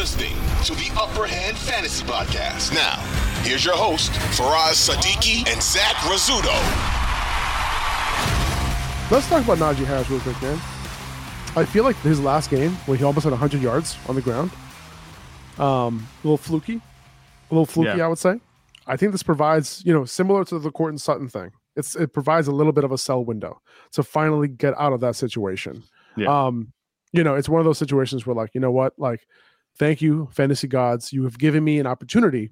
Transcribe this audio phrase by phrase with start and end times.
[0.00, 0.32] listening
[0.64, 2.72] to the Upper Hand Fantasy Podcast.
[2.72, 2.96] Now,
[3.42, 6.54] here's your host, Faraz Sadiki and Zach Rizzuto.
[9.10, 10.58] Let's talk about Najee Harris real quick, man.
[11.54, 14.50] I feel like his last game, where he almost had 100 yards on the ground,
[15.58, 16.76] um, a little fluky,
[17.50, 18.06] a little fluky, Yeah.
[18.06, 18.40] I would say.
[18.86, 21.50] I think this provides, you know, similar to the Courtland Sutton thing.
[21.76, 23.60] It's it provides a little bit of a sell window
[23.92, 25.82] to finally get out of that situation.
[26.16, 26.46] Yeah.
[26.46, 26.72] Um,
[27.12, 29.26] you know, it's one of those situations where, like, you know what, like,
[29.80, 32.50] thank you, fantasy gods, you have given me an opportunity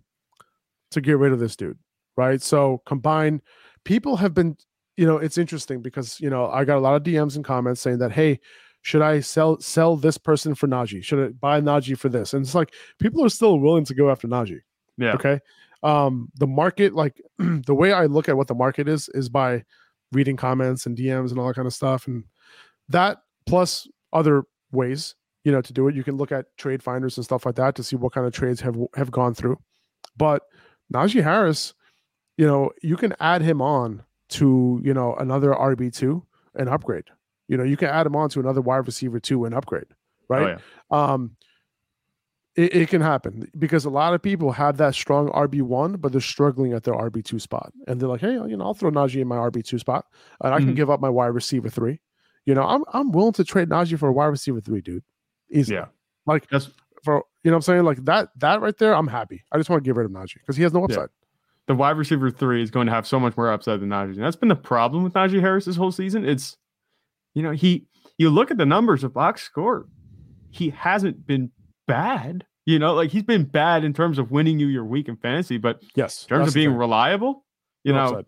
[0.91, 1.79] to get rid of this dude,
[2.17, 2.41] right?
[2.41, 3.43] So combine,
[3.85, 4.57] people have been,
[4.97, 7.83] you know, it's interesting because you know I got a lot of DMs and comments
[7.83, 8.41] saying that, hey,
[8.81, 11.05] should I sell sell this person for Najee?
[11.05, 12.33] Should I buy Najee for this?
[12.33, 14.63] And it's like people are still willing to go after Najee.
[14.97, 15.13] Yeah.
[15.13, 15.39] Okay.
[15.83, 19.65] Um, the market, like the way I look at what the market is, is by
[20.13, 22.07] reading comments and DMs and all that kind of stuff.
[22.07, 22.25] And
[22.89, 25.95] that plus other ways, you know, to do it.
[25.95, 28.33] You can look at trade finders and stuff like that to see what kind of
[28.33, 29.59] trades have have gone through.
[30.17, 30.43] But
[30.93, 31.75] Najee Harris,
[32.37, 36.23] you know, you can add him on to, you know, another RB2
[36.55, 37.05] and upgrade.
[37.49, 39.87] You know, you can add him on to another wide receiver two and upgrade,
[40.29, 40.59] right?
[40.91, 41.13] Oh, yeah.
[41.15, 41.37] um
[42.57, 46.21] it, it can happen because a lot of people have that strong RB1, but they're
[46.21, 47.73] struggling at their RB2 spot.
[47.87, 50.07] And they're like, hey, you know, I'll throw Najee in my RB2 spot
[50.43, 50.77] and I can Mhm.
[50.77, 52.01] give up my wide receiver three.
[52.47, 55.05] You know, I'm I'm willing to trade Najee for a wide receiver three, dude.
[55.51, 55.77] Easily.
[55.79, 55.87] Yeah.
[56.27, 56.71] Like That's
[57.05, 57.85] for you know what I'm saying?
[57.85, 59.43] Like that that right there, I'm happy.
[59.53, 61.09] I just want to get rid of Najee because he has no upside.
[61.67, 64.15] the wide receiver three is going to have so much more upside than Najee.
[64.15, 66.25] And that's been the problem with Najee Harris this whole season.
[66.29, 66.57] It's,
[67.35, 67.87] you know, he,
[68.19, 69.87] you look at the numbers of box score,
[70.51, 71.51] he hasn't been
[71.87, 72.45] bad.
[72.67, 75.57] You know, like he's been bad in terms of winning you your week in fantasy,
[75.57, 76.25] but Yes.
[76.25, 77.45] in terms of being reliable,
[77.85, 78.27] you No know, upside.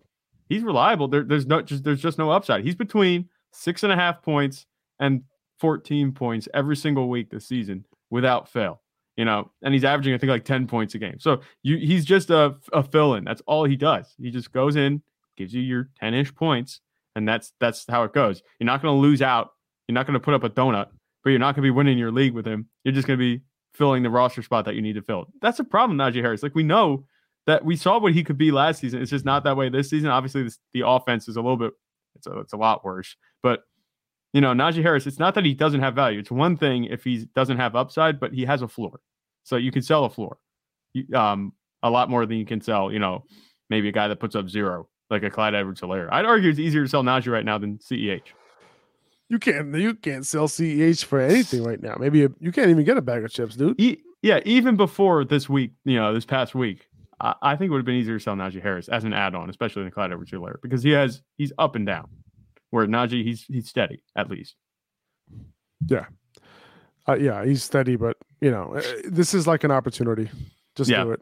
[0.49, 1.09] he's reliable.
[1.09, 2.65] There, there's no just there's just no upside.
[2.65, 4.65] He's between six and a half points
[4.99, 5.25] and
[5.61, 8.81] 14 points every single week this season without fail.
[9.17, 11.19] You know, and he's averaging I think like 10 points a game.
[11.19, 13.25] So you he's just a, a fill-in.
[13.25, 14.15] That's all he does.
[14.19, 15.03] He just goes in,
[15.37, 16.81] gives you your 10-ish points,
[17.17, 18.43] and that's that's how it goes.
[18.59, 19.51] You're not going to lose out.
[19.89, 20.87] You're not going to put up a donut,
[21.23, 22.69] but you're not going to be winning your league with him.
[22.85, 23.43] You're just going to be
[23.75, 25.27] filling the roster spot that you need to fill.
[25.43, 26.43] That's a problem, Najee Harris.
[26.43, 27.05] Like we know
[27.47, 29.03] that we saw what he could be last season.
[29.03, 30.11] It's just not that way this season.
[30.11, 31.73] Obviously, this, the offense is a little bit,
[32.15, 33.17] it's a, it's a lot worse.
[33.43, 33.61] But
[34.33, 36.19] you know, Najee Harris, it's not that he doesn't have value.
[36.21, 39.01] It's one thing if he doesn't have upside, but he has a floor.
[39.43, 40.39] So you can sell a floor,
[40.93, 41.53] you, um,
[41.83, 42.93] a lot more than you can sell.
[42.93, 43.25] You know,
[43.69, 46.09] maybe a guy that puts up zero, like a Clyde Edwards-Helaire.
[46.13, 48.21] I'd argue it's easier to sell Najee right now than Ceh.
[49.29, 51.97] You can't you can't sell CEH for anything right now.
[51.99, 53.81] Maybe a, you can't even get a bag of chips, dude.
[53.81, 56.89] E- yeah, even before this week, you know, this past week,
[57.21, 59.49] I, I think it would have been easier to sell Najee Harris as an add-on,
[59.49, 62.09] especially in the Clyde Edwards-Helaire, because he has he's up and down.
[62.71, 64.55] Where Najee, he's he's steady at least.
[65.87, 66.07] Yeah,
[67.09, 70.31] uh, yeah, he's steady, but you know, uh, this is like an opportunity.
[70.77, 71.05] Just Yeah.
[71.05, 71.21] do it.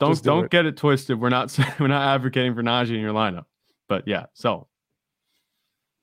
[0.00, 0.50] Don't Just do don't it.
[0.50, 1.20] get it twisted.
[1.20, 3.44] We're not we're not advocating for Najee in your lineup,
[3.88, 4.68] but yeah, so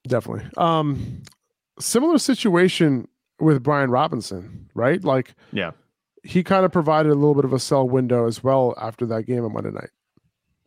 [0.08, 0.50] Definitely.
[0.58, 1.24] Um,
[1.80, 3.08] similar situation
[3.40, 5.04] with Brian Robinson, right?
[5.04, 5.72] Like, Yeah.
[6.24, 9.24] he kind of provided a little bit of a sell window as well after that
[9.26, 9.90] game on Monday night.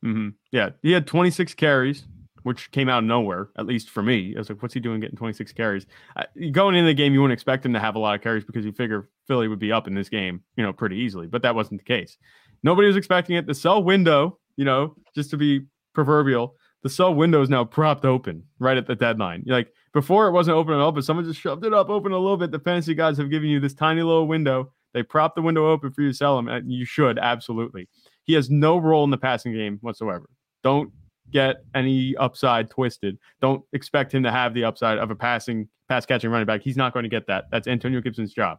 [0.03, 2.06] hmm Yeah, he had 26 carries,
[2.42, 4.34] which came out of nowhere, at least for me.
[4.34, 5.86] I was like, what's he doing getting 26 carries?
[6.16, 8.44] Uh, going into the game, you wouldn't expect him to have a lot of carries
[8.44, 11.26] because you figure Philly would be up in this game, you know, pretty easily.
[11.26, 12.16] But that wasn't the case.
[12.62, 13.47] Nobody was expecting it.
[13.47, 18.04] The sell window, you know, just to be proverbial, the sell window is now propped
[18.04, 19.44] open right at the deadline.
[19.47, 22.19] Like before, it wasn't open at all, but someone just shoved it up open a
[22.19, 22.50] little bit.
[22.50, 24.72] The fantasy guys have given you this tiny little window.
[24.92, 27.88] They prop the window open for you to sell him, and you should absolutely.
[28.24, 30.28] He has no role in the passing game whatsoever.
[30.62, 30.92] Don't
[31.32, 33.19] get any upside twisted.
[33.41, 36.62] Don't expect him to have the upside of a passing, pass catching running back.
[36.62, 37.47] He's not going to get that.
[37.50, 38.59] That's Antonio Gibson's job.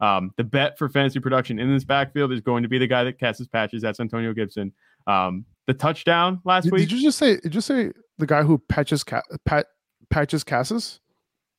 [0.00, 3.04] Um, the bet for fantasy production in this backfield is going to be the guy
[3.04, 3.82] that catches patches.
[3.82, 4.72] That's Antonio Gibson.
[5.06, 6.88] Um, the touchdown last Did, week.
[6.88, 7.38] did you just say?
[7.38, 9.66] Did you say the guy who patches ca- pat,
[10.10, 11.00] patches Cassis?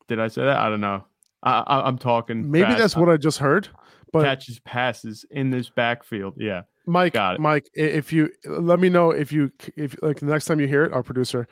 [0.07, 0.57] Did I say that?
[0.57, 1.05] I don't know.
[1.41, 2.51] I, I, I'm talking.
[2.51, 2.77] Maybe fast.
[2.77, 3.69] that's what I just heard.
[4.11, 6.35] But catches passes in this backfield.
[6.37, 6.63] Yeah.
[6.85, 7.15] Mike.
[7.39, 10.83] Mike, if you let me know if you if like the next time you hear
[10.85, 11.47] it, our producer,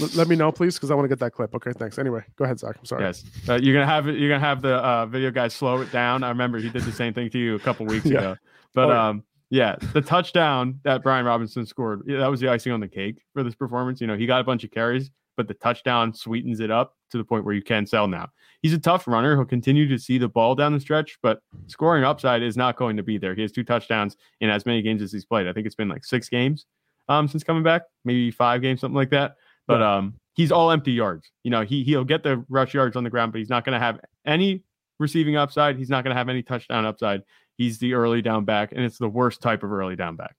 [0.00, 1.54] l- let me know please because I want to get that clip.
[1.54, 1.98] Okay, thanks.
[1.98, 2.76] Anyway, go ahead, Zach.
[2.78, 3.04] I'm sorry.
[3.04, 3.24] Yes.
[3.48, 4.18] Uh, you're gonna have it.
[4.18, 6.22] You're gonna have the uh, video guy slow it down.
[6.22, 8.18] I remember he did the same thing to you a couple weeks Yeah.
[8.18, 8.36] ago.
[8.74, 9.08] But Oh, yeah.
[9.08, 12.88] um, yeah, the touchdown that Brian Robinson scored, yeah, that was the icing on the
[12.88, 13.98] cake for this performance.
[14.00, 17.16] You know, he got a bunch of carries, but the touchdown sweetens it up to
[17.16, 18.28] the point where you can sell now.
[18.60, 19.36] He's a tough runner.
[19.36, 21.38] He'll continue to see the ball down the stretch, but
[21.68, 23.36] scoring upside is not going to be there.
[23.36, 25.46] He has two touchdowns in as many games as he's played.
[25.46, 26.66] I think it's been like six games
[27.08, 29.36] um, since coming back, maybe five games, something like that.
[29.68, 31.30] But um, he's all empty yards.
[31.44, 33.78] You know, he he'll get the rush yards on the ground, but he's not going
[33.78, 34.64] to have any
[34.98, 35.78] receiving upside.
[35.78, 37.22] He's not going to have any touchdown upside.
[37.56, 40.34] He's the early down back, and it's the worst type of early down back.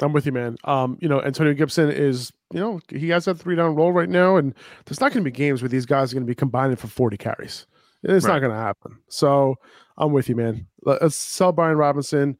[0.00, 0.56] I'm with you, man.
[0.64, 4.08] Um, you know, Antonio Gibson is, you know, he has that three down role right
[4.08, 4.54] now, and
[4.86, 6.86] there's not going to be games where these guys are going to be combining for
[6.86, 7.66] 40 carries.
[8.04, 8.34] It's Right.
[8.34, 8.98] not going to happen.
[9.08, 9.56] So
[9.96, 10.66] I'm with you, man.
[10.84, 12.38] Let- Let's sell Brian Robinson,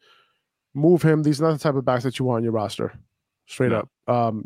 [0.74, 1.22] move him.
[1.24, 2.92] These are not the type of backs that you want on your roster.
[3.46, 3.78] Straight No.
[3.78, 3.88] up.
[4.06, 4.44] Um,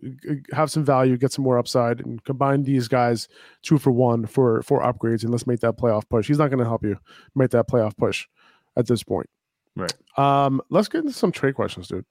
[0.53, 3.29] have some value, get some more upside, and combine these guys
[3.63, 6.29] two for one for for upgrades, and let's make that playoff push.
[6.29, 6.97] He's not going to help you
[7.35, 8.27] make that playoff push
[8.77, 9.29] at this point.
[9.77, 9.93] Right.
[10.17, 12.05] Um, let's get into some trade questions, dude.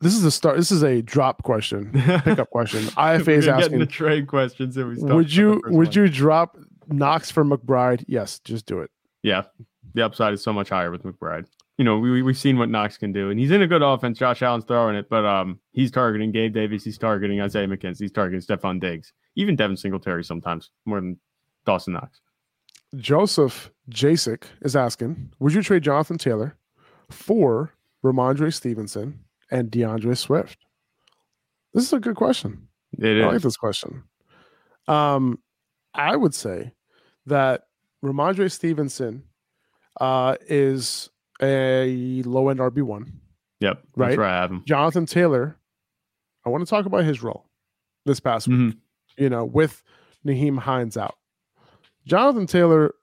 [0.00, 0.56] This is a start.
[0.56, 1.90] This is a drop question,
[2.24, 2.80] pickup question.
[2.96, 4.76] IFA is asking: the trade questions.
[4.76, 5.92] We Would you would one.
[5.92, 6.58] you drop
[6.88, 8.04] Knox for McBride?
[8.06, 8.90] Yes, just do it.
[9.22, 9.44] Yeah,
[9.94, 11.46] the upside is so much higher with McBride.
[11.78, 13.82] You know, we we- we've seen what Knox can do, and he's in a good
[13.82, 14.18] offense.
[14.18, 18.12] Josh Allen's throwing it, but um, he's targeting Gabe Davis, he's targeting Isaiah McKenzie, he's
[18.12, 21.18] targeting Stefon Diggs, even Devin Singletary sometimes more than
[21.64, 22.20] Dawson Knox.
[22.96, 26.56] Joseph Jacek is asking: Would you trade Jonathan Taylor
[27.10, 27.72] for
[28.04, 29.20] Rhamondre Stevenson
[29.50, 30.58] and DeAndre Swift?
[31.74, 32.68] This is a good question.
[32.98, 34.04] It I like this question.
[34.88, 35.38] Um,
[35.94, 36.72] I would say
[37.26, 37.64] that
[38.04, 39.24] Rhamondre Stevenson
[40.00, 41.10] uh, is
[41.42, 43.20] a low end RB one.
[43.60, 44.08] Yep, Right.
[44.08, 44.62] That's where I have him.
[44.66, 45.56] Jonathan Taylor,
[46.44, 47.46] I want to talk about his role
[48.04, 48.76] this past week, Mhm.
[49.18, 49.82] you know, with
[50.26, 51.16] Nyheim Hines out.
[52.06, 52.94] Jonathan Taylor,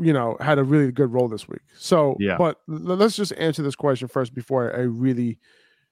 [0.00, 1.62] you know, had a really good role this week.
[1.78, 2.36] So, Yeah.
[2.36, 5.38] but let's just answer this question first before I really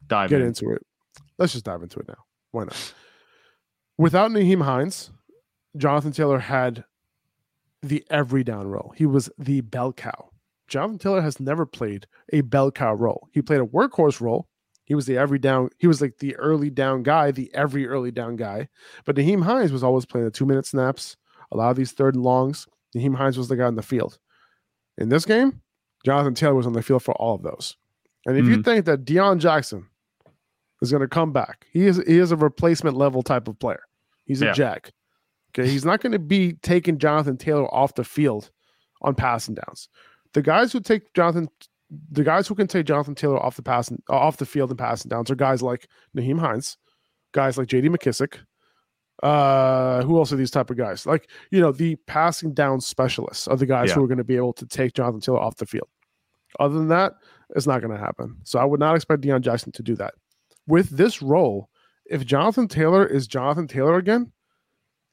[0.06, 0.48] Dive get in.
[0.48, 0.84] into it.
[1.38, 2.18] Let's just dive into it now.
[2.50, 2.94] Why not?
[3.96, 5.10] Without Nyheim Hines,
[5.76, 6.84] Jonathan Taylor had
[7.82, 8.92] the every down role.
[8.96, 10.30] He was the bell cow.
[10.68, 13.28] Jonathan Taylor has never played a bell cow role.
[13.32, 14.48] He played a workhorse role.
[14.84, 15.70] He was the every down.
[15.78, 18.68] He was like the early down guy, the every early down guy.
[19.04, 21.16] But Nyheim Hines was always playing the two minute snaps,
[21.52, 22.66] a lot of these third and longs.
[22.96, 24.18] Nyheim Hines was the guy on the field.
[24.96, 25.60] In this game,
[26.04, 27.76] Jonathan Taylor was on the field for all of those.
[28.26, 28.64] And if you mm.
[28.64, 29.86] think that Deon Jackson
[30.82, 33.82] is going to come back, he is he is a replacement level type of player.
[34.24, 34.52] He's a Yeah.
[34.52, 34.92] jack.
[35.50, 38.50] Okay, he's not going to be taking Jonathan Taylor off the field
[39.02, 39.88] on passing downs.
[40.34, 41.48] The guys who take Jonathan,
[42.10, 45.08] the guys who can take Jonathan Taylor off the passing off the field and passing
[45.08, 46.76] downs are guys like Nyheim Hines,
[47.32, 47.88] guys like J.D.
[47.88, 48.38] McKissic.
[49.22, 51.04] Uh, who else are these type of guys?
[51.06, 53.94] Like you know, the passing down specialists are the guys Yeah.
[53.96, 55.88] who are going to be able to take Jonathan Taylor off the field.
[56.60, 57.14] Other than that,
[57.56, 58.36] it's not going to happen.
[58.44, 60.14] So I would not expect Deon Jackson to do that.
[60.66, 61.68] With this role,
[62.06, 64.32] if Jonathan Taylor is Jonathan Taylor again,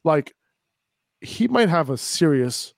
[0.03, 0.33] like
[1.21, 2.73] he might have a serious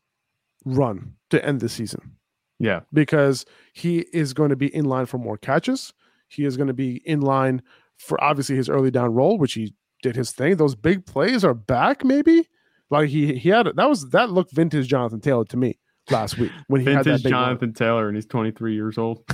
[0.66, 2.16] run to end the season
[2.60, 5.94] Yeah, because he is going to be in line for more catches.
[6.30, 7.62] He is going to be in line
[7.98, 10.56] for obviously his early down role, which he did his thing.
[10.58, 12.48] Those big plays are back, maybe.
[12.90, 15.78] Like he he had that was that looked vintage Jonathan Taylor to me
[16.10, 17.46] last week when he had that vintage big run.
[17.48, 19.24] Jonathan Taylor, and he's 23 years old.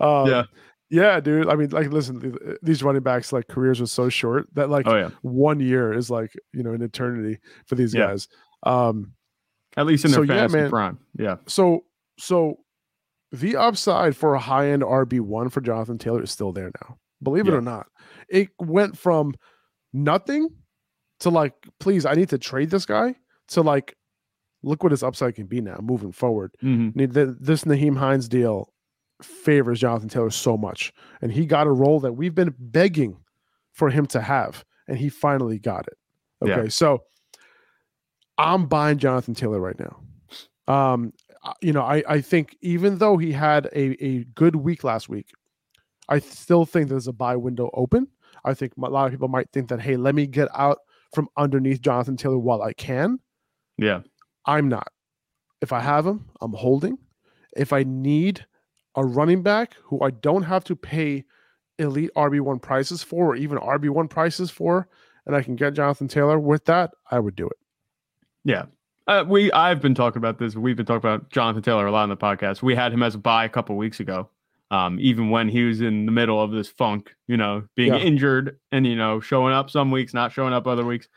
[0.00, 0.44] um, Yeah.
[0.90, 1.48] yeah, dude.
[1.48, 4.96] I mean, like, listen, these running backs like careers are so short that like oh
[4.96, 8.08] yeah, one year is like you know an eternity for these Yeah.
[8.08, 8.28] guys.
[8.64, 9.12] Um,
[9.76, 10.70] at least in So, their yeah, fantasy man.
[10.70, 10.98] prime.
[11.18, 11.84] Yeah, so
[12.18, 12.58] so
[13.40, 16.98] the upside for a high end RB one for Jonathan Taylor is still there now.
[17.22, 17.58] Believe it Yeah.
[17.58, 17.86] or not,
[18.28, 19.34] it went from
[19.92, 20.48] nothing
[21.20, 23.16] to like, please, I need to trade this guy
[23.48, 23.96] to like,
[24.62, 26.54] look what his upside can be now moving forward.
[26.62, 27.38] Mhm.
[27.40, 28.72] This Nyheim Hines deal
[29.22, 33.18] favors Jonathan Taylor so much, and he got a role that we've been begging
[33.72, 35.98] for him to have, and he finally got it.
[36.44, 36.58] Yeah.
[36.60, 37.04] Okay, so
[38.38, 40.00] I'm buying Jonathan Taylor right now.
[40.66, 41.12] Um,
[41.44, 45.08] Uh, you know, I I think even though he had a a good week last
[45.08, 45.30] week,
[46.08, 48.08] I still think there's a buy window open.
[48.44, 50.78] I think a lot of people might think that hey, let me get out
[51.14, 53.20] from underneath Jonathan Taylor while I can.
[53.78, 54.00] yeah,
[54.46, 54.88] I'm not.
[55.60, 56.98] If I have him, I'm holding.
[57.56, 58.44] If I need
[58.96, 61.24] a running back who I don't have to pay
[61.78, 64.88] elite RB1 prices for or even RB1 prices for,
[65.26, 67.56] and I can get Jonathan Taylor with that, I would do it.
[68.44, 68.66] yeah.
[69.06, 70.56] Uh, we I've been talking about this.
[70.56, 72.62] We've been talking about Jonathan Taylor a lot on the podcast.
[72.62, 74.28] We had him as a buy a couple weeks ago.
[74.70, 78.00] Um, even when he was in the middle of this funk, you know, being Yeah.
[78.00, 81.08] injured and you know showing up some weeks, not showing up other weeks.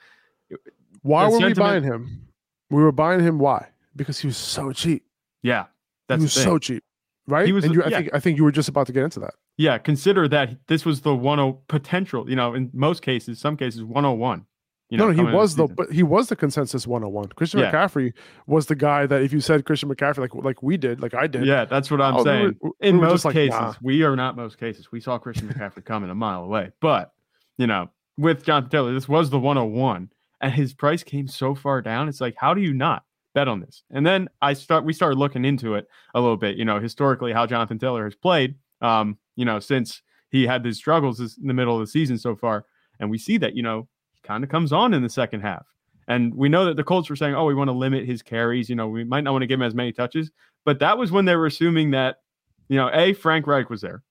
[1.02, 2.28] Why The were we buying him?
[2.70, 3.70] We were buying him why?
[3.96, 5.06] Because he was so cheap.
[5.42, 5.66] Yeah,
[6.10, 6.84] that's he was so cheap.
[7.26, 7.46] Right?
[7.46, 7.98] He was and you, I yeah.
[8.00, 9.36] think I think you were just about to get into that.
[9.56, 13.82] Yeah, consider that this was the 10 potential, you know, in most cases, some cases
[13.84, 14.46] 101.
[14.90, 17.30] You know, no, no, he was the but he was the consensus 101.
[17.36, 17.72] Christian Yeah.
[17.72, 18.14] McCaffrey
[18.46, 21.28] was the guy that if you said Christian McCaffrey like like we did, like I
[21.28, 22.58] did, Yeah, that's what I'm oh, we were- saying.
[22.62, 23.74] we in most like, cases, nah.
[23.82, 24.90] we are not most cases.
[24.92, 27.12] We saw Christian McCaffrey coming a mile away, but
[27.58, 28.94] you know, with Jonathan Taylor.
[28.94, 30.10] This was the 101,
[30.42, 32.08] and his price came so far down.
[32.08, 33.04] It's like, how do you not
[33.36, 33.84] bet on this?
[33.92, 36.56] And then I start, we started looking into it a little bit.
[36.56, 38.56] You know, historically, how Jonathan Taylor has played.
[38.82, 42.36] Um, you know, since he had these struggles in the middle of the season so
[42.36, 42.66] far,
[43.00, 43.88] and we see that you know
[44.28, 45.66] kind of comes on in the second half.
[46.08, 48.70] And we know that the Colts were saying, oh, we want to limit his carries.
[48.70, 50.32] You know, we might not want to give him as many touches.
[50.66, 52.22] But that was when they were assuming that,
[52.70, 54.04] you know, A, Frank Reich was there.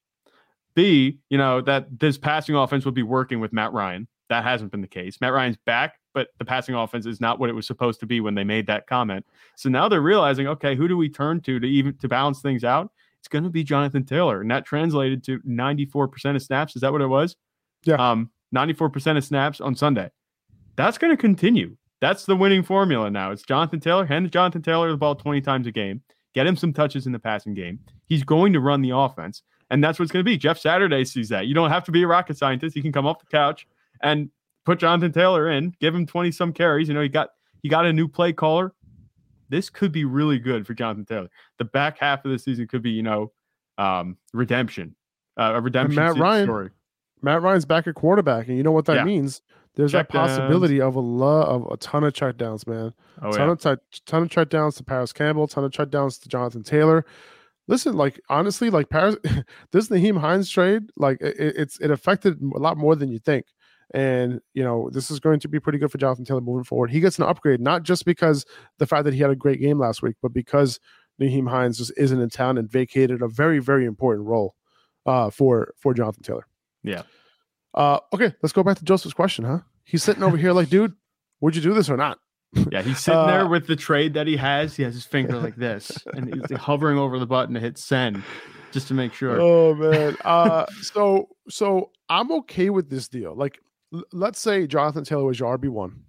[0.75, 4.07] B, you know, that this passing offense would be working with Matt Ryan.
[4.29, 5.21] That hasn't been the case.
[5.21, 8.21] Matt Ryan's back, but the passing offense is not what it was supposed to be
[8.21, 9.25] when they made that comment.
[9.57, 12.65] So now they're realizing, okay, who do we turn to to even to balance things
[12.65, 12.91] out?
[13.21, 16.77] It's going to be Jonathan Taylor, and that translated to 94% of snaps.
[16.77, 17.37] Is that what it was?
[17.85, 17.95] Yeah.
[17.95, 20.11] Um, 94% of snaps on Sunday.
[20.77, 21.77] That's going to continue.
[22.01, 23.31] That's the winning formula now.
[23.31, 24.05] It's Jonathan Taylor.
[24.05, 26.03] Hand Jonathan Taylor the ball 20 times a game.
[26.35, 27.79] Get him some touches in the passing game.
[28.07, 29.43] He's going to run the offense.
[29.71, 30.37] And that's what it's going to be.
[30.37, 31.47] Jeff Saturday sees that.
[31.47, 32.75] You don't have to be a rocket scientist.
[32.75, 33.67] He can come off the couch
[34.03, 34.31] and
[34.65, 36.89] put Jonathan Taylor in, give him 20 some carries.
[36.89, 37.31] You know, he got
[37.63, 38.75] he got a new play caller.
[39.49, 41.29] This could be really good for Jonathan Taylor.
[41.59, 43.33] The back half of the season could be, you know,
[43.79, 44.95] um, redemption.
[45.37, 46.71] Uh, a redemption Matt Ryan, story.
[47.27, 49.05] Matt Ryan's back at quarterback, and you know what that Yeah.
[49.05, 49.43] means.
[49.75, 52.95] There's Check that possibility of a lot of a ton of checkdowns, man.
[53.21, 53.53] Oh, ton yeah.
[53.53, 57.05] of t- ton of checkdowns to Parris Campbell, ton of checkdowns to Jonathan Taylor.
[57.69, 59.17] Listen, like honestly, like Paris,
[59.73, 63.47] this Nyheim Hines trade, like it, it's it affected a lot more than you think.
[63.93, 66.91] And you know, this is going to be pretty good for Jonathan Taylor moving forward.
[66.91, 68.47] He gets an upgrade, not just because
[68.79, 70.81] the fact that he had a great game last week, but because
[71.21, 74.55] Nyheim Hines just isn't in town and vacated a very, very important role
[75.05, 76.47] uh, for for Jonathan Taylor.
[76.87, 77.03] Yeah.
[77.75, 79.59] Uh, okay, let's go back to Joseph's question, huh?
[79.85, 80.95] He's sitting over here like, dude,
[81.43, 82.19] would you do this or not?
[82.73, 84.75] Yeah, he's sitting there Uh, with the trade that he has.
[84.77, 88.23] He has his finger like this, and he's hovering over the button to hit send,
[88.73, 89.39] just to make sure.
[89.39, 90.17] Oh man.
[90.25, 93.35] Uh, so so I'm okay with this deal.
[93.35, 93.59] Like,
[93.93, 96.05] l- let's say Jonathan Taylor was your RB one,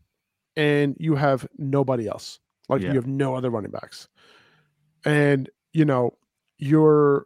[0.56, 2.40] and you have nobody else.
[2.70, 2.90] Like Yeah.
[2.90, 4.08] you have no other running backs,
[5.04, 6.12] and you know
[6.60, 7.26] you're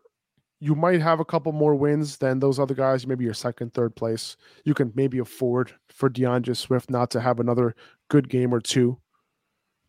[0.62, 3.08] you might have a couple more wins than those other guys.
[3.08, 4.38] Maybe your second, third place.
[4.64, 7.76] You can maybe afford for DeAndre Swift not to have another
[8.12, 9.00] good game or two.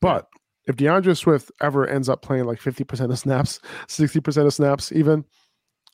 [0.00, 0.28] But
[0.66, 5.26] if DeAndre Swift ever ends up playing like 50% of snaps, 60% of snaps, even,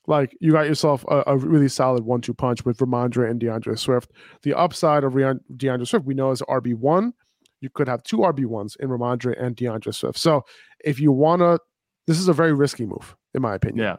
[0.06, 3.76] like you got yourself a, a really solid one two punch with Rhamondre and DeAndre
[3.76, 4.12] Swift.
[4.42, 7.12] The upside of DeAndre Swift, we know is RB1.
[7.60, 10.18] You could have two RB1s in Rhamondre and DeAndre Swift.
[10.18, 10.44] So
[10.84, 11.58] if you want to,
[12.06, 13.84] this is a very risky move, in my opinion.
[13.84, 13.96] Yeah,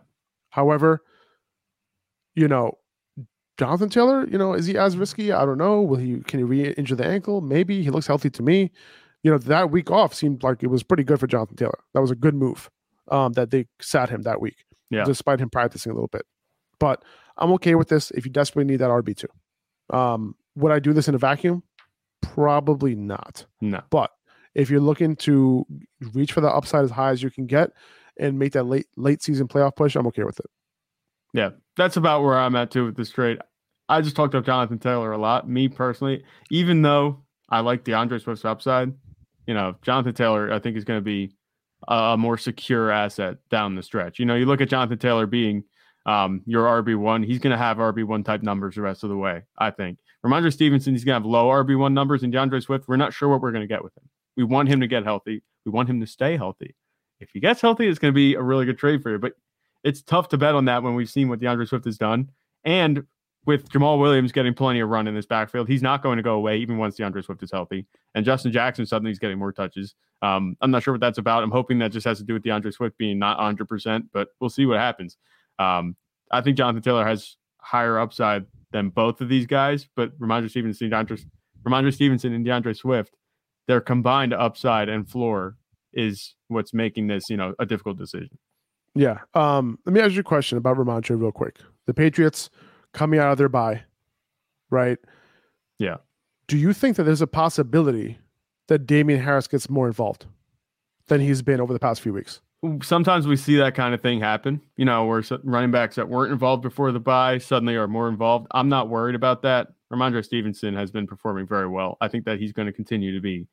[0.50, 1.03] However,
[2.36, 2.77] you know,
[3.58, 5.32] Jonathan Taylor, you know, is he as risky?
[5.32, 5.82] I don't know.
[5.82, 7.41] Will he can he re-injure the ankle?
[7.41, 8.72] Maybe he looks healthy to me.
[9.24, 11.79] You know, that week off seemed like it was pretty good for Jonathan Taylor.
[11.94, 12.70] That was a good move.
[13.12, 15.03] Um, that they sat him that week, Yeah.
[15.03, 16.25] despite him practicing a little bit.
[16.79, 17.03] But
[17.38, 19.27] I'm okay with this if you desperately need that RB two.
[19.96, 21.63] Um, would I do this in a vacuum?
[22.22, 23.46] Probably not.
[23.62, 24.12] no, But
[24.53, 25.65] if you're looking to
[26.13, 27.72] reach for the upside as high as you can get
[28.20, 30.46] and make that late late season playoff push, I'm okay with it.
[31.34, 33.40] yeah, that's about where I'm at too with this trade.
[33.88, 35.50] I just talked up Jonathan Taylor a lot.
[35.50, 38.94] Me personally, even though I like DeAndre Swift's upside,
[39.48, 41.34] you know, Jonathan Taylor, I think is going to be
[41.88, 44.20] a, more secure asset down the stretch.
[44.20, 45.64] You know, you look at Jonathan Taylor being
[46.06, 49.10] um, your RB one, he's going to have RB one type numbers the rest of
[49.10, 49.44] the way.
[49.58, 49.98] I think.
[50.24, 53.14] Rhamondre Stevenson, he's going to have low RB one numbers, and DeAndre Swift, we're not
[53.14, 54.04] sure what we're going to get with him.
[54.38, 55.44] We want him to get healthy.
[55.66, 56.76] We want him to stay healthy.
[57.20, 59.20] If he gets healthy, it's going to be a really good trade for you.
[59.20, 59.34] But
[59.84, 62.30] it's tough to bet on that when we've seen what DeAndre Swift has done.
[62.64, 63.04] And
[63.46, 66.34] with Jamaal Williams getting plenty of run in this backfield, he's not going to go
[66.34, 67.86] away even once DeAndre Swift is healthy.
[68.16, 69.96] And Justin Jackson suddenly is getting more touches.
[70.22, 71.44] Um, I'm not sure what that's about.
[71.44, 74.50] I'm hoping that just has to do with DeAndre Swift being not 100%, but we'll
[74.50, 75.18] see what happens.
[75.58, 75.96] Um,
[76.32, 80.90] I think Jonathan Taylor has higher upside than both of these guys, but Rhamondre Stevenson,
[80.90, 81.24] DeAndre,
[81.64, 83.16] Rhamondre Stevenson and DeAndre Swift,
[83.68, 85.56] their combined upside and floor
[85.93, 88.38] is what's making this, you know, a difficult decision.
[88.96, 89.19] Yeah.
[89.34, 91.60] Um, let me ask you a question about Rhamondre real quick.
[91.86, 92.50] The Patriots
[92.93, 93.84] coming out of their bye,
[94.69, 94.98] right?
[95.77, 95.98] Yeah.
[96.48, 98.17] Do you think that there's a possibility
[98.67, 100.25] that Damien Harris gets more involved
[101.08, 102.41] than he's been over the past few weeks?
[102.81, 106.31] sometimes we see that kind of thing happen, you know, where running backs that weren't
[106.31, 108.48] involved before the bye suddenly are more involved.
[108.51, 109.69] I'm not worried about that.
[109.91, 111.98] Rhamondre Stevenson has been performing very well.
[112.01, 113.48] I think that he's going to continue to be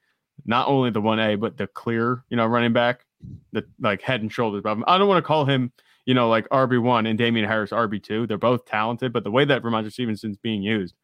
[0.45, 3.05] not only the 1A, but the clear, you know, running back,
[3.52, 4.85] the like head and shoulders above him.
[4.87, 5.73] I don't want to call him,
[6.05, 8.28] you know, like RB1 and Damien Harris RB2.
[8.28, 10.95] They're both talented, but the way that Rhamondre Stevenson's being used,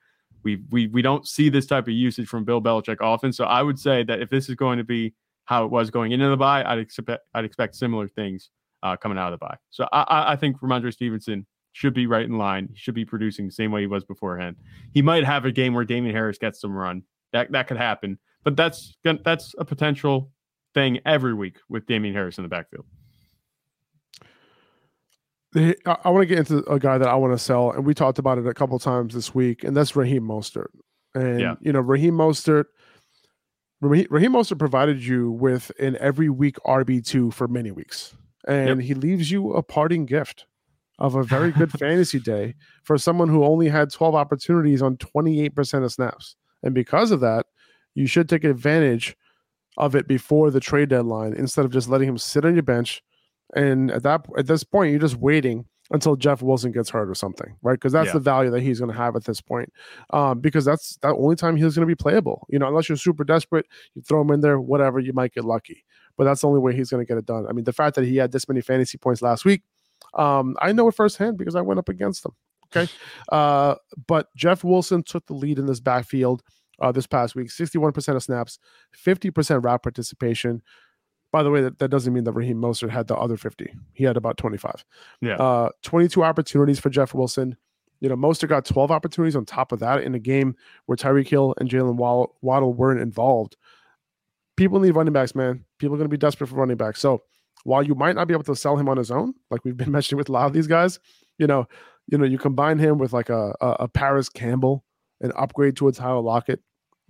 [0.42, 3.32] we we we don't see this type of usage from Bill Belichick often.
[3.32, 6.12] So I would say that if this is going to be how it was going
[6.12, 8.50] into the bye, I'd expect I'd expect similar things
[8.82, 9.56] uh, coming out of the bye.
[9.70, 12.68] So I, I, think Rhamondre Stevenson should be right in line.
[12.72, 14.56] He should be producing the same way he was beforehand.
[14.92, 17.02] He might have a game where Damien Harris gets some run.
[17.32, 20.30] That that could happen, but that's that's a potential
[20.74, 22.86] thing every week with Damien Harris in the backfield.
[25.54, 28.18] I, want to get into a guy that I want to sell, and we talked
[28.18, 30.68] about it a couple times this week, and that's Raheem Mostert.
[31.14, 31.56] And Yeah.
[31.60, 32.64] you know, Raheem Mostert,
[33.82, 38.16] Raheem, Raheem Mostert provided you with an every week RB two for many weeks,
[38.48, 40.46] and he leaves you a parting gift
[40.98, 45.42] of a very good fantasy day for someone who only had twelve opportunities on twenty
[45.42, 47.44] eight percent of snaps, and because of that,
[47.94, 49.16] you should take advantage
[49.76, 53.02] of it before the trade deadline instead of just letting him sit on your bench
[53.54, 57.14] and at that at this point you're just waiting until Jeff Wilson gets hurt or
[57.14, 57.74] something, right?
[57.74, 58.12] Because that's Yeah.
[58.14, 59.70] the value that he's going to have at this point.
[60.10, 62.46] Um, because that's the only time he's going to be playable.
[62.48, 65.44] You know, unless you're super desperate, you throw him in there, whatever, you might get
[65.44, 65.84] lucky.
[66.16, 67.44] But that's the only way he's going to get it done.
[67.46, 69.64] I mean, the fact that he had this many fantasy points last week,
[70.14, 72.32] um, I know it firsthand because I went up against him.
[72.74, 72.90] Okay,
[73.30, 73.74] uh,
[74.06, 76.42] but Jeff Wilson took the lead in this backfield
[76.82, 77.50] uh, this past week.
[77.50, 78.58] Sixty-one percent of snaps,
[78.92, 80.62] fifty percent route participation.
[81.32, 83.74] By the way, that, that doesn't mean that Raheem Mostert had the other 50.
[83.94, 84.84] He had about 25.
[85.22, 85.36] Yeah.
[85.36, 87.56] Uh, 22 opportunities for Jeff Wilson.
[88.00, 91.28] You know, Mostert got 12 opportunities on top of that in a game where Tyreek
[91.28, 93.56] Hill and Jaylen Waddle, Waddle weren't involved.
[94.56, 95.64] People need running backs, man.
[95.78, 97.00] People are going to be desperate for running backs.
[97.00, 97.22] So
[97.64, 99.90] while you might not be able to sell him on his own, like we've been
[99.90, 101.00] mentioning with a lot of these guys,
[101.38, 101.66] you know,
[102.08, 104.84] you know, you combine him with like a, a, a Parris Campbell,
[105.20, 106.60] an upgrade to a Tyler Lockett,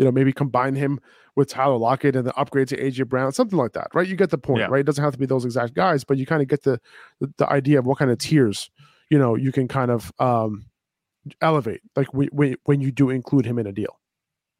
[0.02, 0.98] you know, maybe combine him
[1.36, 4.06] with Tyler Lockett and the upgrade to AJ Brown, something like that, right?
[4.08, 4.66] You get the point, Yeah.
[4.66, 4.80] right?
[4.80, 6.80] It doesn't have to be those exact guys, but you kind of get the,
[7.20, 8.68] the the idea of what kind of tiers,
[9.10, 10.66] you know, you can kind of um
[11.40, 13.98] elevate, like when when, when you do include him in a deal.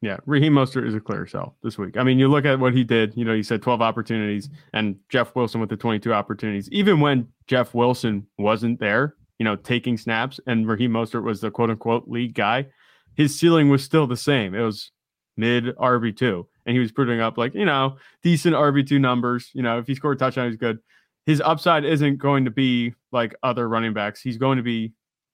[0.01, 1.97] Yeah, Raheem Mostert is a clear sell this week.
[1.97, 3.17] I mean, you look at what he did.
[3.17, 6.69] You know, he said 12 opportunities, and Jeff Wilson with the 22 opportunities.
[6.73, 11.51] Even when Jeff Wilson wasn't there, you know, taking snaps, and Raheem Mostert was the
[11.53, 12.67] quote unquote lead guy,
[13.15, 14.55] his ceiling was still the same.
[14.57, 14.91] It was
[15.37, 19.51] mid RB two, and he was putting up like you know decent RB two numbers.
[19.55, 20.79] You know, if he scored a touchdown, he's good.
[21.27, 24.21] His upside isn't going to be like other running backs.
[24.21, 24.93] He's going to be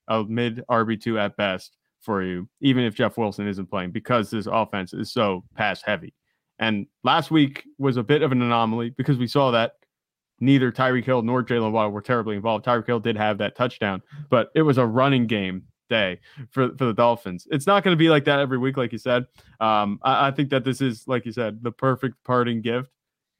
[0.09, 4.31] a mid RB two at best for you, even if Jeff Wilson isn't playing, because
[4.31, 6.15] this offense is so pass heavy.
[6.59, 9.73] And last week was a bit of an anomaly because we saw that
[10.41, 12.65] neither Tyreek Hill nor Jaylen Waddle were terribly involved.
[12.65, 16.21] Tyreek Hill did have that touchdown, but it was a running game day
[16.51, 17.47] for, for the Dolphins.
[17.51, 19.27] It's not going to be like that every week, like you said.
[19.61, 22.91] Um, I, I think that this is, like you said, the perfect parting gift.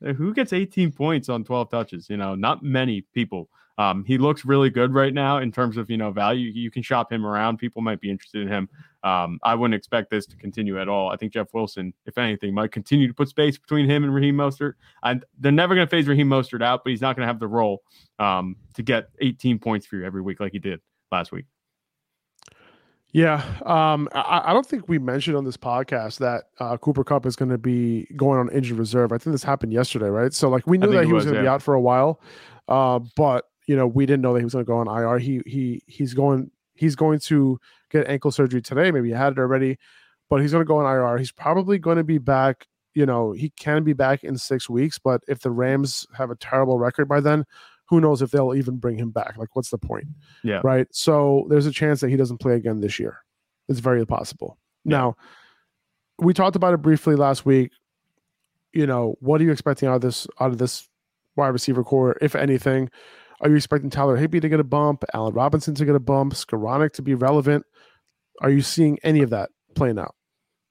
[0.05, 2.11] Uh, Who gets 18 points on 12 touches?
[2.11, 3.49] You know, not many people.
[3.79, 6.51] Um, he looks really good right now in terms of you know value.
[6.51, 7.59] You can shop him around.
[7.59, 8.69] People might be interested in him.
[9.05, 11.11] Um, I wouldn't expect this to continue at all.
[11.11, 14.35] I think Jeff Wilson, if anything, might continue to put space between him and Raheem
[14.35, 14.75] Mostert.
[15.05, 17.39] And they're never going to phase Raheem Mostert out, but he's not going to have
[17.39, 17.83] the role
[18.19, 20.81] um, to get 18 points for you every week like he did
[21.13, 21.45] last week.
[23.13, 27.25] Yeah, um, I, I don't think we mentioned on this podcast that uh, Cooper Kupp
[27.25, 29.13] is going to be going on injured reserve.
[29.13, 30.33] I think this happened yesterday, right?
[30.35, 32.21] So like we knew that he was, was, going to be out for a while,
[32.69, 35.19] uh, but you know we didn't know that he was going to go on IR.
[35.19, 37.59] He he he's going he's going to
[37.91, 38.91] get ankle surgery today.
[38.91, 39.79] Maybe he had it already,
[40.29, 41.17] but he's going to go on IR.
[41.17, 42.67] He's probably going to be back.
[42.95, 46.37] You know he can be back in six weeks, but if the Rams have a
[46.37, 47.47] terrible record by then,
[47.89, 49.37] who knows if they'll even bring him back?
[49.37, 50.07] Like what's the point?
[50.45, 50.61] Yeah.
[50.63, 50.87] right?
[50.91, 53.19] So there's a chance that he doesn't play again this year.
[53.69, 54.59] It's very possible.
[54.85, 54.99] Yeah.
[54.99, 55.17] Now,
[56.19, 57.71] we talked about it briefly last week.
[58.73, 60.89] You know, what are you expecting out of this out of this
[61.37, 62.91] wide receiver corps, if anything?
[63.41, 66.35] Are you expecting Tyler Higbee to get a bump, Allen Robinson to get a bump,
[66.35, 67.65] Skowronek to be relevant?
[68.41, 70.15] Are you seeing any of that playing out?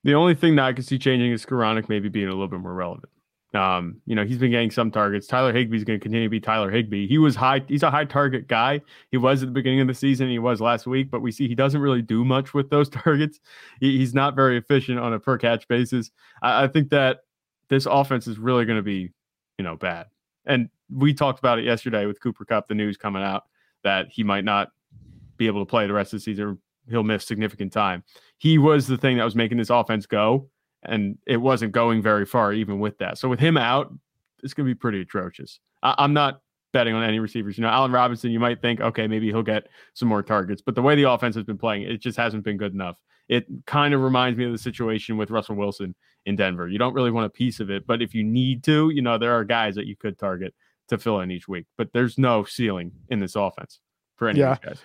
[0.04, 2.60] The only thing that I can see changing is Skowronek maybe being a little bit
[2.60, 3.12] more relevant.
[3.58, 5.26] Um, you know, he's been getting some targets.
[5.26, 7.08] Tyler Higbee's going to continue to be Tyler Higbee.
[7.08, 7.64] He was high.
[7.68, 8.82] He's a high target guy.
[9.10, 10.30] He was at the beginning of the season.
[10.30, 13.40] He was last week, but we see he doesn't really do much with those targets.
[13.80, 16.12] He, he's not very efficient on a per catch basis.
[16.42, 17.22] I, I think that
[17.70, 19.12] this offense is really going to be,
[19.58, 20.08] you know, bad.
[20.46, 23.44] And we talked about it yesterday with Cooper Kupp, the news coming out
[23.84, 24.70] that he might not
[25.38, 26.60] be able to play the rest of the season.
[26.90, 28.04] He'll miss significant time.
[28.38, 30.50] He was the thing that was making this offense go
[30.84, 33.18] and it wasn't going very far even with that.
[33.18, 33.94] So with him out,
[34.44, 35.60] it's going to be pretty atrocious.
[35.84, 36.42] I, I'm not
[36.74, 37.58] betting on any receivers.
[37.58, 40.76] You know, Allen Robinson, you might think, okay, maybe he'll get some more targets, but
[40.76, 42.98] the way the offense has been playing, it just hasn't been good enough.
[43.30, 46.68] It kind of reminds me of the situation with Russell Wilson in Denver.
[46.68, 49.18] You don't really want a piece of it, but if you need to, you know,
[49.18, 50.54] there are guys that you could target
[50.90, 53.80] to fill in each week, but there's no ceiling in this offense
[54.16, 54.52] for any Yeah.
[54.52, 54.82] of these guys.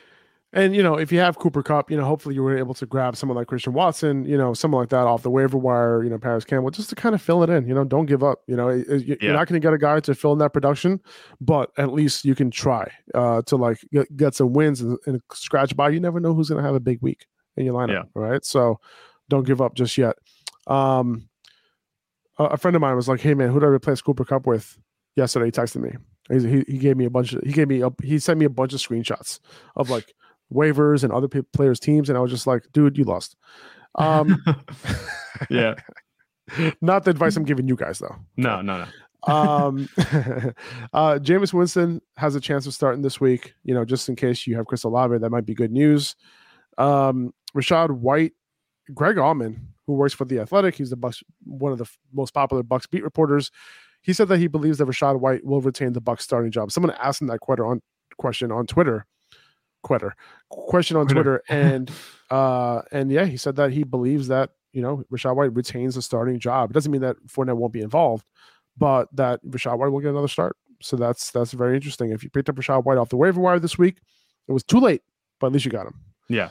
[0.54, 2.84] And you know, if you have Cooper Kupp, you know, hopefully you were able to
[2.84, 6.10] grab someone like Christian Watson, you know, someone like that off the waiver wire, you
[6.10, 7.66] know, Parris Campbell, just to kind of fill it in.
[7.66, 8.42] You know, don't give up.
[8.46, 9.32] You know, you're yeah.
[9.32, 11.00] not going to get a guy to fill in that production,
[11.40, 15.22] but at least you can try uh, to like get, get some wins and, and,
[15.32, 15.88] scratch by.
[15.88, 18.02] You never know who's going to have a big week in your lineup, yeah.
[18.14, 18.44] right?
[18.44, 18.78] So
[19.30, 20.16] don't give up just yet.
[20.66, 21.30] Um,
[22.38, 24.46] a, a friend of mine was like, "Hey man, who did I replace Cooper Kupp
[24.46, 24.78] with?"
[25.16, 25.92] Yesterday, he texted me.
[26.30, 28.50] He, he gave me a bunch of he gave me a, he sent me a
[28.50, 29.40] bunch of screenshots
[29.76, 30.14] of like
[30.52, 33.36] waivers and other players' teams, and I was just like, dude, you lost.
[33.96, 34.42] Um,
[35.50, 35.74] yeah.
[36.80, 38.16] Not the advice I'm giving you guys, though.
[38.36, 39.32] No, no, no.
[39.32, 39.88] um,
[40.92, 43.54] uh, Jameis Winston has a chance of starting this week.
[43.64, 46.16] You know, just in case you have Chris Olave, that might be good news.
[46.78, 48.32] Um, Rachaad White,
[48.94, 52.32] Greg Auman, who works for the Athletic, he's the Bucs, one of the f- most
[52.34, 53.50] popular Bucs beat reporters.
[54.00, 56.72] He said that he believes that Rachaad White will retain the Bucs starting job.
[56.72, 57.80] Someone asked him that on,
[58.18, 59.06] question on Twitter,
[59.82, 60.14] quitter
[60.52, 61.90] question on Twitter, and
[62.30, 66.02] uh, and yeah, he said that he believes that you know Rachaad White retains a
[66.02, 66.70] starting job.
[66.70, 68.24] It doesn't mean that Fournette won't be involved,
[68.76, 70.56] but that Rachaad White will get another start.
[70.80, 72.10] So that's that's very interesting.
[72.10, 73.98] If you picked up Rachaad White off the waiver wire this week,
[74.48, 75.02] it was too late,
[75.40, 75.94] but at least you got him.
[76.28, 76.50] Yeah.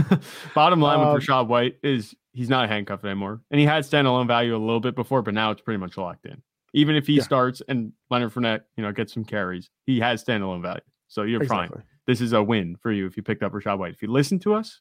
[0.54, 4.26] Bottom line um, with Rachaad White is he's not handcuffed anymore, and he had standalone
[4.26, 6.42] value a little bit before, but now it's pretty much locked in.
[6.72, 7.22] Even if he yeah.
[7.22, 10.80] starts and Leonard Fournette, you know, gets some carries, he has standalone value.
[11.08, 11.78] So you're exactly.
[11.78, 13.94] fine this is a win for you if you picked up Rachaad White.
[13.94, 14.80] If you listen to us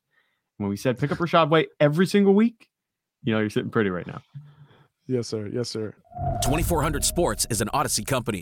[0.58, 2.68] when we said pick up Rachaad White every single week,
[3.24, 4.22] you know you're sitting pretty right now.
[5.08, 5.48] Yes, sir.
[5.48, 5.94] Yes, sir.
[6.44, 8.42] 2400 Sports is an Audacy company.